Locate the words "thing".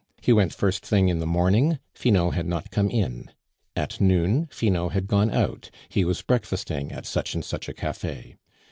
0.83-1.09